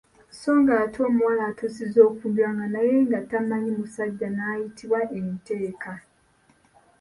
[0.33, 5.91] Sso ng’ate omuwala atuusizza okufumbirwa nga naye nga tamanyi musajja n’ayitibwa enteeka.